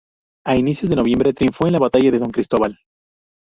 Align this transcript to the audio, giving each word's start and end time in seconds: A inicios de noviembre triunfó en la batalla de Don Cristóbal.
A 0.45 0.55
inicios 0.57 0.89
de 0.89 0.95
noviembre 0.95 1.31
triunfó 1.31 1.67
en 1.67 1.73
la 1.73 1.77
batalla 1.79 2.09
de 2.09 2.17
Don 2.17 2.31
Cristóbal. 2.31 2.79